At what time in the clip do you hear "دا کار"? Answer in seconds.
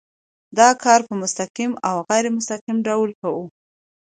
0.57-0.99